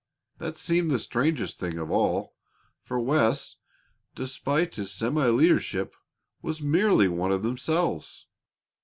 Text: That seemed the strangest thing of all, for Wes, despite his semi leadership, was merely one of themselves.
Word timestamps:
That 0.39 0.57
seemed 0.57 0.89
the 0.89 0.97
strangest 0.97 1.59
thing 1.59 1.77
of 1.77 1.91
all, 1.91 2.33
for 2.81 2.99
Wes, 2.99 3.57
despite 4.15 4.73
his 4.73 4.91
semi 4.91 5.27
leadership, 5.27 5.95
was 6.41 6.59
merely 6.59 7.07
one 7.07 7.31
of 7.31 7.43
themselves. 7.43 8.25